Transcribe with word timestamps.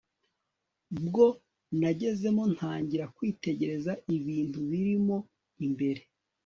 bwo 1.05 1.27
nagezemo 1.79 2.43
ntangira 2.53 3.05
kwitegereza 3.15 3.91
ibintu 4.17 4.59
birimo 4.69 5.17
imbere 5.65 6.01